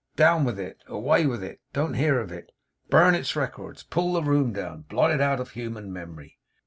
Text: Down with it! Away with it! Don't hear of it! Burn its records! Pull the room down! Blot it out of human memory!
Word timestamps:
Down 0.15 0.45
with 0.45 0.59
it! 0.59 0.81
Away 0.87 1.27
with 1.27 1.43
it! 1.43 1.61
Don't 1.73 1.93
hear 1.93 2.19
of 2.19 2.31
it! 2.31 2.49
Burn 2.89 3.13
its 3.13 3.35
records! 3.35 3.83
Pull 3.83 4.13
the 4.13 4.23
room 4.23 4.51
down! 4.51 4.81
Blot 4.89 5.11
it 5.11 5.21
out 5.21 5.39
of 5.39 5.51
human 5.51 5.93
memory! 5.93 6.39